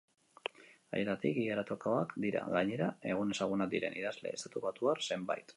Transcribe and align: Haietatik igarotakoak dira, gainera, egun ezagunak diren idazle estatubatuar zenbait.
Haietatik 0.97 1.37
igarotakoak 1.41 2.17
dira, 2.25 2.43
gainera, 2.57 2.89
egun 3.13 3.37
ezagunak 3.37 3.73
diren 3.77 4.03
idazle 4.03 4.37
estatubatuar 4.39 5.09
zenbait. 5.11 5.49